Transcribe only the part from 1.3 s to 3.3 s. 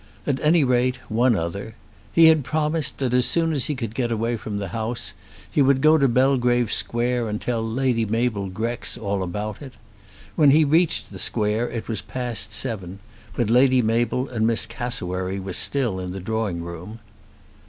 other. He had promised that as